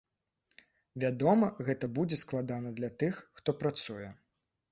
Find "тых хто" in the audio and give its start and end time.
3.03-3.57